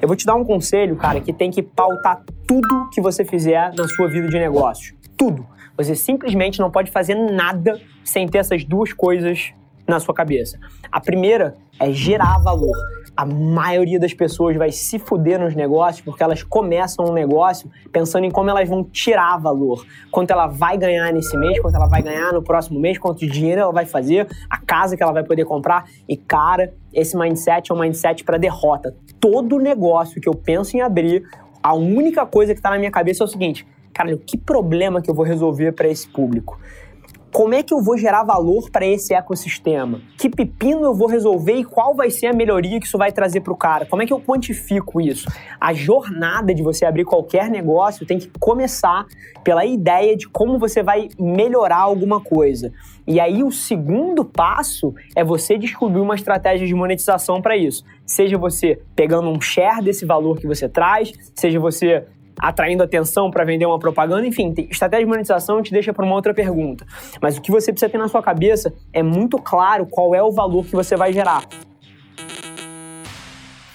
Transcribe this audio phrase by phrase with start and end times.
[0.00, 3.74] Eu vou te dar um conselho, cara, que tem que pautar tudo que você fizer
[3.74, 4.94] na sua vida de negócio.
[5.16, 5.44] Tudo.
[5.76, 9.52] Você simplesmente não pode fazer nada sem ter essas duas coisas
[9.86, 10.58] na sua cabeça.
[10.90, 12.76] A primeira é gerar valor
[13.18, 18.22] a maioria das pessoas vai se fuder nos negócios porque elas começam um negócio pensando
[18.22, 19.84] em como elas vão tirar valor.
[20.08, 23.62] Quanto ela vai ganhar nesse mês, quanto ela vai ganhar no próximo mês, quanto dinheiro
[23.62, 25.86] ela vai fazer, a casa que ela vai poder comprar.
[26.08, 28.94] E, cara, esse mindset é um mindset para derrota.
[29.18, 31.24] Todo negócio que eu penso em abrir,
[31.60, 35.10] a única coisa que está na minha cabeça é o seguinte: cara, que problema que
[35.10, 36.56] eu vou resolver para esse público?
[37.32, 40.00] Como é que eu vou gerar valor para esse ecossistema?
[40.16, 43.42] Que pepino eu vou resolver e qual vai ser a melhoria que isso vai trazer
[43.42, 43.84] para o cara?
[43.86, 45.28] Como é que eu quantifico isso?
[45.60, 49.06] A jornada de você abrir qualquer negócio tem que começar
[49.44, 52.72] pela ideia de como você vai melhorar alguma coisa.
[53.06, 57.84] E aí o segundo passo é você descobrir uma estratégia de monetização para isso.
[58.06, 62.04] Seja você pegando um share desse valor que você traz, seja você
[62.38, 66.32] atraindo atenção para vender uma propaganda, enfim, estratégia de monetização te deixa para uma outra
[66.32, 66.86] pergunta.
[67.20, 70.30] Mas o que você precisa ter na sua cabeça é muito claro qual é o
[70.30, 71.44] valor que você vai gerar.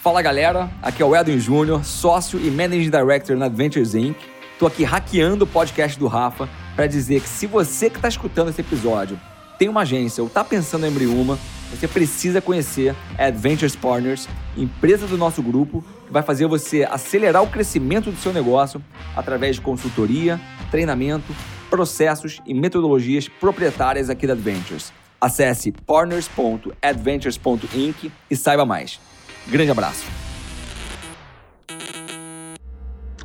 [0.02, 4.18] Fala galera, aqui é o Edwin Júnior, sócio e Managing Director na Adventures Inc.
[4.60, 8.50] Tô aqui hackeando o podcast do Rafa para dizer que se você que está escutando
[8.50, 9.18] esse episódio
[9.58, 11.40] tem uma agência ou está pensando em abrir uma,
[11.74, 17.42] você precisa conhecer a Adventures Partners, empresa do nosso grupo, que vai fazer você acelerar
[17.42, 18.80] o crescimento do seu negócio
[19.16, 20.40] através de consultoria,
[20.70, 21.36] treinamento,
[21.70, 24.94] processos e metodologias proprietárias aqui da Adventures.
[25.20, 29.00] Acesse partners.adventures.inc e saiba mais.
[29.48, 30.23] Grande abraço.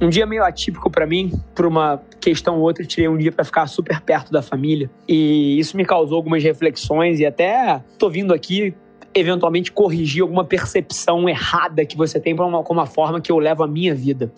[0.01, 3.45] Um dia meio atípico para mim, por uma questão ou outra, tirei um dia para
[3.45, 4.89] ficar super perto da família.
[5.09, 8.73] E isso me causou algumas reflexões e até tô vindo aqui
[9.13, 13.67] eventualmente corrigir alguma percepção errada que você tem com uma forma que eu levo a
[13.67, 14.33] minha vida.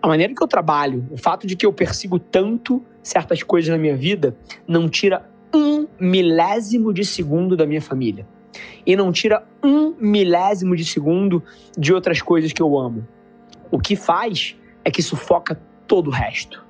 [0.00, 3.76] A maneira que eu trabalho, o fato de que eu persigo tanto certas coisas na
[3.76, 4.34] minha vida,
[4.66, 8.26] não tira um milésimo de segundo da minha família.
[8.86, 11.42] E não tira um milésimo de segundo
[11.76, 13.06] de outras coisas que eu amo.
[13.70, 16.64] O que faz é que sufoca todo o resto.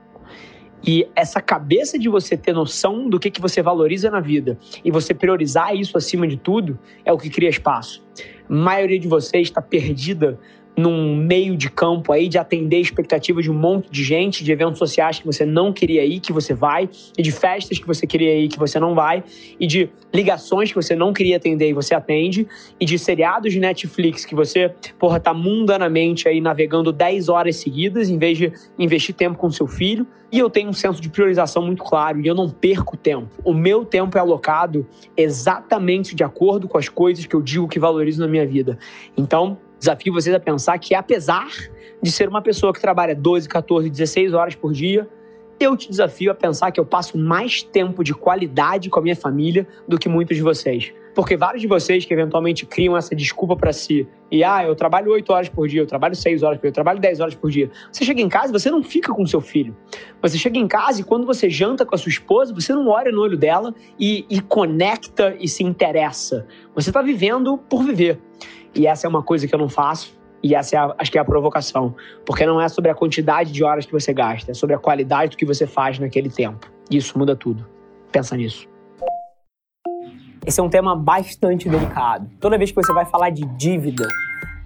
[0.85, 4.91] E essa cabeça de você ter noção do que, que você valoriza na vida e
[4.91, 8.05] você priorizar isso acima de tudo é o que cria espaço.
[8.49, 10.39] A maioria de vocês está perdida
[10.77, 14.79] num meio de campo aí de atender expectativas de um monte de gente, de eventos
[14.79, 18.35] sociais que você não queria ir, que você vai, e de festas que você queria
[18.39, 19.23] ir, que você não vai,
[19.61, 22.47] e de ligações que você não queria atender e você atende,
[22.81, 28.09] e de seriados de Netflix que você, porra, tá mundanamente aí navegando 10 horas seguidas
[28.09, 30.07] em vez de investir tempo com seu filho.
[30.31, 33.29] E eu tenho um senso de priorização muito claro e eu não perco tempo.
[33.45, 37.79] O meu tempo é alocado exatamente de acordo com as coisas que eu digo que
[37.79, 38.79] valorizo na minha vida.
[39.15, 41.49] Então, Desafio vocês a pensar que, apesar
[42.01, 45.09] de ser uma pessoa que trabalha 12, 14, 16 horas por dia,
[45.59, 49.17] eu te desafio a pensar que eu passo mais tempo de qualidade com a minha
[49.17, 50.95] família do que muitos de vocês.
[51.17, 55.11] Porque vários de vocês que eventualmente criam essa desculpa para si, e ah, eu trabalho
[55.11, 57.51] 8 horas por dia, eu trabalho 6 horas por dia, eu trabalho 10 horas por
[57.51, 57.69] dia.
[57.91, 59.77] Você chega em casa e você não fica com seu filho.
[60.23, 63.11] Você chega em casa e quando você janta com a sua esposa, você não olha
[63.11, 66.47] no olho dela e, e conecta e se interessa.
[66.73, 68.21] Você está vivendo por viver.
[68.75, 70.19] E essa é uma coisa que eu não faço.
[70.43, 71.95] E essa é a, acho que é a provocação.
[72.27, 75.33] Porque não é sobre a quantidade de horas que você gasta, é sobre a qualidade
[75.33, 76.71] do que você faz naquele tempo.
[76.91, 77.67] Isso muda tudo.
[78.11, 78.69] Pensa nisso.
[80.45, 82.29] Esse é um tema bastante delicado.
[82.41, 84.09] Toda vez que você vai falar de dívida,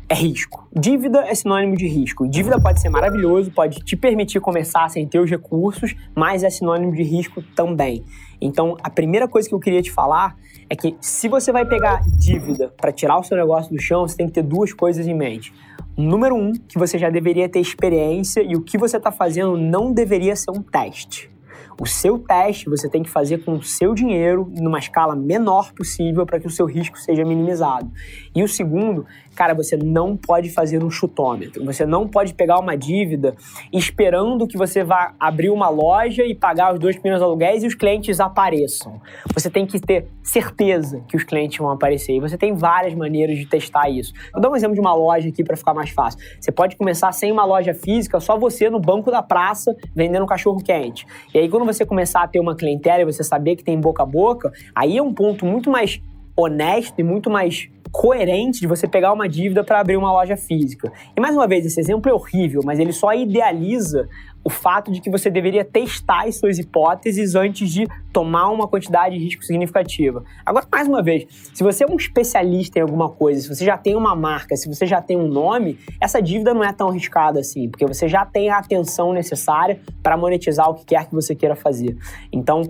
[0.09, 0.69] é risco.
[0.73, 2.29] Dívida é sinônimo de risco.
[2.29, 6.93] Dívida pode ser maravilhoso, pode te permitir começar sem ter os recursos, mas é sinônimo
[6.93, 8.05] de risco também.
[8.41, 10.37] Então, a primeira coisa que eu queria te falar
[10.69, 14.17] é que se você vai pegar dívida para tirar o seu negócio do chão, você
[14.17, 15.53] tem que ter duas coisas em mente.
[15.97, 19.93] Número um, que você já deveria ter experiência e o que você está fazendo não
[19.93, 21.31] deveria ser um teste.
[21.79, 26.25] O seu teste você tem que fazer com o seu dinheiro numa escala menor possível
[26.25, 27.91] para que o seu risco seja minimizado.
[28.35, 31.63] E o segundo, cara, você não pode fazer um chutômetro.
[31.67, 33.35] Você não pode pegar uma dívida
[33.71, 37.75] esperando que você vá abrir uma loja e pagar os dois primeiros aluguéis e os
[37.75, 38.99] clientes apareçam.
[39.35, 42.15] Você tem que ter certeza que os clientes vão aparecer.
[42.15, 44.15] E você tem várias maneiras de testar isso.
[44.33, 46.19] Vou dar um exemplo de uma loja aqui para ficar mais fácil.
[46.41, 50.63] Você pode começar sem uma loja física, só você no banco da praça vendendo cachorro
[50.63, 51.07] quente.
[51.35, 54.03] E aí quando você começar a ter uma clientela e você saber que tem boca
[54.03, 56.01] a boca, aí é um ponto muito mais
[56.37, 60.93] honesto e muito mais coerente de você pegar uma dívida para abrir uma loja física.
[61.17, 64.09] E mais uma vez, esse exemplo é horrível, mas ele só idealiza
[64.47, 69.19] o fato de que você deveria testar as suas hipóteses antes de tomar uma quantidade
[69.19, 70.23] de risco significativa.
[70.45, 73.77] Agora, mais uma vez, se você é um especialista em alguma coisa, se você já
[73.77, 77.41] tem uma marca, se você já tem um nome, essa dívida não é tão arriscada
[77.41, 81.35] assim, porque você já tem a atenção necessária para monetizar o que quer que você
[81.35, 81.99] queira fazer.
[82.33, 82.63] Então,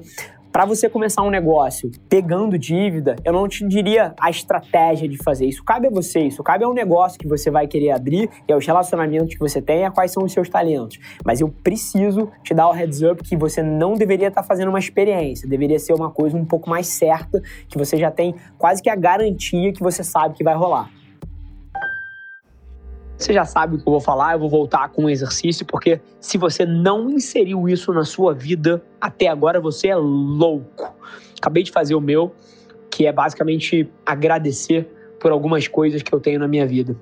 [0.57, 5.45] para você começar um negócio pegando dívida, eu não te diria a estratégia de fazer.
[5.45, 8.67] Isso cabe a você, isso cabe ao negócio que você vai querer abrir e aos
[8.67, 10.99] relacionamentos que você tem e a quais são os seus talentos.
[11.23, 14.71] Mas eu preciso te dar o heads up que você não deveria estar tá fazendo
[14.71, 18.83] uma experiência, deveria ser uma coisa um pouco mais certa, que você já tem quase
[18.83, 20.91] que a garantia que você sabe que vai rolar.
[23.19, 26.01] Você já sabe o que eu vou falar, eu vou voltar com um exercício, porque
[26.21, 30.95] se você não inseriu isso na sua vida até agora, você é louco.
[31.39, 32.35] Acabei de fazer o meu,
[32.91, 34.87] que é basicamente agradecer
[35.19, 36.95] por algumas coisas que eu tenho na minha vida.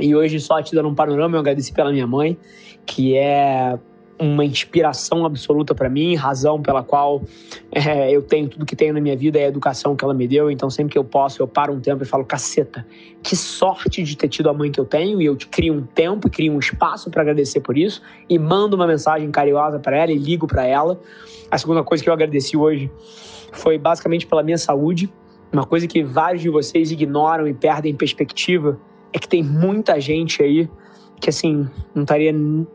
[0.00, 2.36] E hoje, só te dando um panorama, eu agradeci pela minha mãe,
[2.84, 3.78] que é
[4.18, 7.22] uma inspiração absoluta para mim, razão pela qual
[7.70, 10.26] é, eu tenho tudo que tenho na minha vida é a educação que ela me
[10.26, 10.50] deu.
[10.50, 12.86] Então, sempre que eu posso, eu paro um tempo e falo: caceta,
[13.22, 15.20] que sorte de ter tido a mãe que eu tenho.
[15.20, 18.76] E eu te crio um tempo, crio um espaço para agradecer por isso e mando
[18.76, 20.98] uma mensagem carinhosa para ela e ligo para ela.
[21.50, 22.90] A segunda coisa que eu agradeci hoje
[23.52, 25.12] foi basicamente pela minha saúde.
[25.52, 28.78] Uma coisa que vários de vocês ignoram e perdem perspectiva
[29.12, 30.68] é que tem muita gente aí
[31.20, 32.34] que assim, não estaria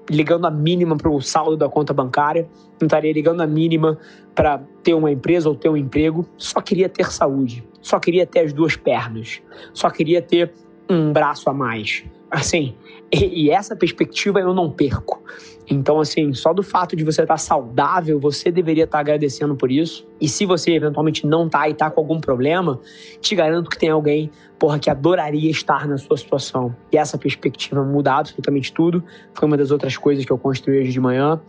[0.09, 2.47] ligando a mínima para o saldo da conta bancária,
[2.79, 3.97] não estaria ligando a mínima
[4.33, 8.39] para ter uma empresa ou ter um emprego, só queria ter saúde, só queria ter
[8.39, 9.41] as duas pernas,
[9.73, 10.53] só queria ter
[10.89, 12.03] um braço a mais.
[12.31, 12.73] Assim,
[13.11, 15.21] e, e essa perspectiva eu não perco.
[15.69, 20.07] Então, assim, só do fato de você estar saudável, você deveria estar agradecendo por isso.
[20.19, 22.79] E se você eventualmente não tá e tá com algum problema,
[23.19, 26.75] te garanto que tem alguém, porra, que adoraria estar na sua situação.
[26.91, 29.03] E essa perspectiva muda absolutamente tudo.
[29.33, 31.39] Foi uma das outras coisas que eu construí hoje de manhã.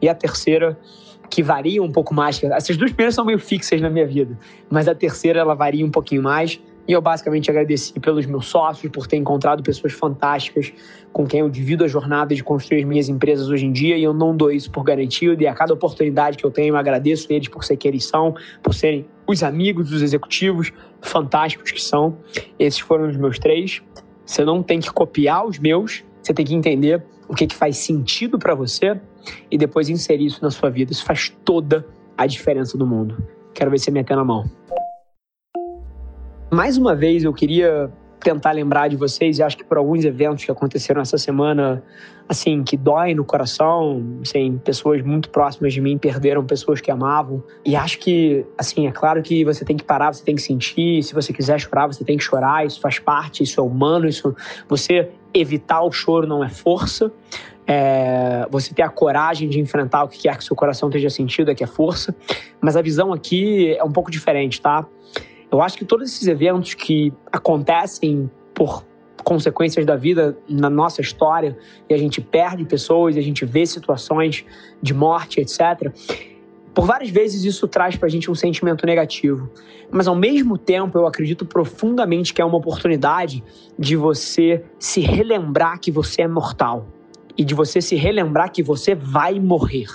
[0.00, 0.78] E a terceira,
[1.28, 2.42] que varia um pouco mais.
[2.44, 4.38] Essas duas primeiras são meio fixas na minha vida,
[4.70, 8.90] mas a terceira ela varia um pouquinho mais e eu basicamente agradeci pelos meus sócios,
[8.92, 10.72] por ter encontrado pessoas fantásticas
[11.12, 13.96] com quem eu divido a jornada de construir as minhas empresas hoje em dia.
[13.96, 15.42] E eu não dou isso por garantido.
[15.42, 18.34] E a cada oportunidade que eu tenho, eu agradeço eles por ser quem eles são,
[18.62, 22.16] por serem os amigos dos executivos fantásticos que são.
[22.58, 23.82] Esses foram os meus três.
[24.24, 27.76] Você não tem que copiar os meus, você tem que entender o que, que faz
[27.78, 29.00] sentido para você
[29.50, 30.92] e depois inserir isso na sua vida.
[30.92, 31.86] Isso faz toda
[32.16, 33.16] a diferença do mundo.
[33.54, 34.44] Quero ver você meter na mão.
[36.50, 37.90] Mais uma vez, eu queria
[38.20, 41.82] tentar lembrar de vocês, e acho que por alguns eventos que aconteceram essa semana,
[42.28, 47.42] assim, que doem no coração, assim, pessoas muito próximas de mim perderam pessoas que amavam.
[47.64, 51.02] E acho que, assim, é claro que você tem que parar, você tem que sentir,
[51.02, 54.34] se você quiser chorar, você tem que chorar, isso faz parte, isso é humano, isso
[54.68, 57.12] você evitar o choro não é força.
[57.68, 61.50] É, você ter a coragem de enfrentar o que quer que seu coração esteja sentido
[61.50, 62.14] é que é força.
[62.60, 64.86] Mas a visão aqui é um pouco diferente, tá?
[65.50, 68.84] Eu acho que todos esses eventos que acontecem por
[69.22, 73.66] consequências da vida na nossa história e a gente perde pessoas, e a gente vê
[73.66, 74.44] situações
[74.80, 75.92] de morte, etc.
[76.72, 79.50] Por várias vezes isso traz para a gente um sentimento negativo,
[79.90, 83.42] mas ao mesmo tempo eu acredito profundamente que é uma oportunidade
[83.78, 86.86] de você se relembrar que você é mortal
[87.36, 89.86] e de você se relembrar que você vai morrer.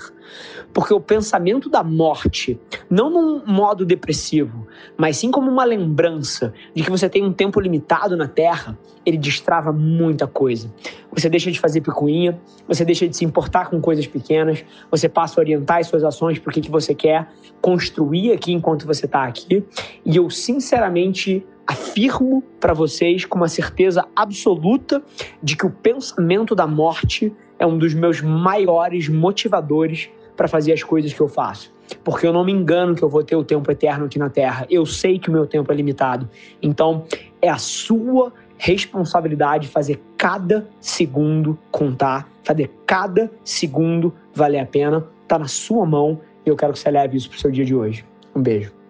[0.74, 4.66] Porque o pensamento da morte, não num modo depressivo,
[4.98, 9.18] mas sim como uma lembrança de que você tem um tempo limitado na Terra, ele
[9.18, 10.74] destrava muita coisa.
[11.12, 15.40] Você deixa de fazer picuinha, você deixa de se importar com coisas pequenas, você passa
[15.40, 17.28] a orientar as suas ações para o que você quer
[17.62, 19.66] construir aqui enquanto você está aqui.
[20.06, 25.02] E eu, sinceramente, afirmo para vocês com uma certeza absoluta
[25.42, 30.84] de que o pensamento da morte é um dos meus maiores motivadores para fazer as
[30.84, 31.74] coisas que eu faço.
[32.04, 34.66] Porque eu não me engano que eu vou ter o tempo eterno aqui na Terra.
[34.70, 36.30] Eu sei que o meu tempo é limitado.
[36.62, 37.06] Então,
[37.42, 45.06] é a sua responsabilidade fazer cada segundo contar, fazer cada segundo valer a pena.
[45.28, 47.76] Tá na sua mão e eu quero que você leve isso pro seu dia de
[47.76, 48.06] hoje.
[48.36, 48.81] Um beijo.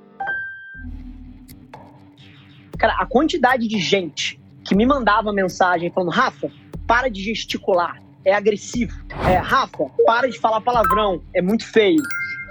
[2.81, 6.49] Cara, a quantidade de gente que me mandava mensagem falando: Rafa,
[6.87, 8.91] para de gesticular, é agressivo.
[9.29, 12.01] É, Rafa, para de falar palavrão, é muito feio.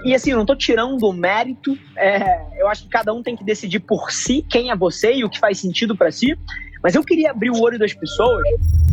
[0.05, 3.35] E assim, eu não tô tirando o mérito, é, eu acho que cada um tem
[3.35, 6.33] que decidir por si quem é você e o que faz sentido para si.
[6.81, 8.41] Mas eu queria abrir o olho das pessoas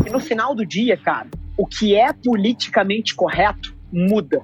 [0.05, 4.43] e no final do dia, cara, o que é politicamente correto muda.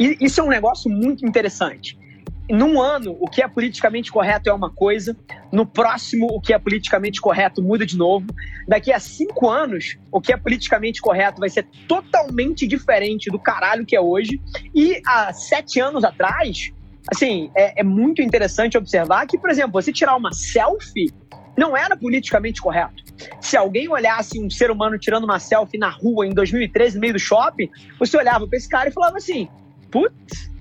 [0.00, 2.00] E isso é um negócio muito interessante
[2.48, 5.16] num ano, o que é politicamente correto é uma coisa,
[5.50, 8.26] no próximo, o que é politicamente correto muda de novo.
[8.66, 13.86] Daqui a cinco anos, o que é politicamente correto vai ser totalmente diferente do caralho
[13.86, 14.40] que é hoje.
[14.74, 16.72] E há sete anos atrás,
[17.12, 21.12] assim, é, é muito interessante observar que, por exemplo, você tirar uma selfie
[21.56, 23.02] não era politicamente correto.
[23.40, 27.12] Se alguém olhasse um ser humano tirando uma selfie na rua em 2013, no meio
[27.12, 27.68] do shopping,
[27.98, 29.48] você olhava para esse cara e falava assim:
[29.90, 30.51] putz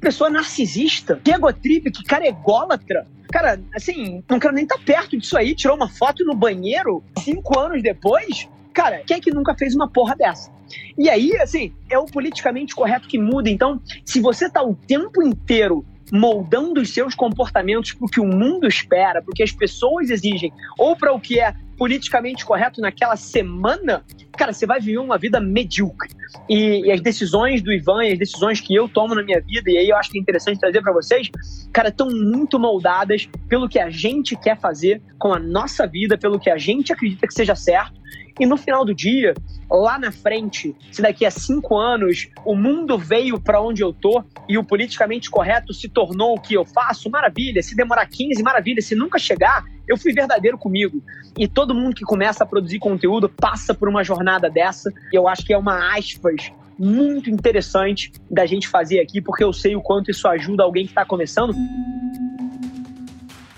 [0.00, 3.06] pessoa narcisista, que egotrip, que cara ególatra.
[3.30, 5.54] Cara, assim, não quero nem estar tá perto disso aí.
[5.54, 8.48] Tirou uma foto no banheiro cinco anos depois.
[8.72, 10.50] Cara, quem é que nunca fez uma porra dessa?
[10.96, 13.50] E aí, assim, é o politicamente correto que muda.
[13.50, 18.26] Então, se você tá o tempo inteiro moldando os seus comportamentos para o que o
[18.26, 22.78] mundo espera, para o que as pessoas exigem, ou para o que é politicamente correto
[22.78, 24.04] naquela semana,
[24.36, 26.10] cara, você vai viver uma vida medíocre.
[26.46, 29.70] E, e, as decisões do Ivan e as decisões que eu tomo na minha vida,
[29.70, 31.30] e aí eu acho que é interessante trazer para vocês,
[31.72, 36.38] cara, estão muito moldadas pelo que a gente quer fazer com a nossa vida, pelo
[36.38, 37.98] que a gente acredita que seja certo.
[38.40, 39.34] E no final do dia,
[39.70, 44.24] lá na frente, se daqui a cinco anos o mundo veio para onde eu tô
[44.48, 47.62] e o politicamente correto se tornou o que eu faço, maravilha.
[47.62, 48.80] Se demorar 15, maravilha.
[48.80, 51.02] Se nunca chegar, eu fui verdadeiro comigo.
[51.38, 54.90] E todo mundo que começa a produzir conteúdo passa por uma jornada dessa.
[55.12, 59.52] E eu acho que é uma aspas muito interessante da gente fazer aqui, porque eu
[59.52, 61.54] sei o quanto isso ajuda alguém que está começando.